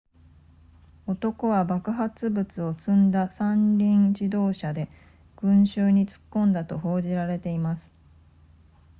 [1.05, 4.89] 男は爆発物を積んだ三輪自動車で
[5.35, 7.91] 群衆に突っ込んだと報じられています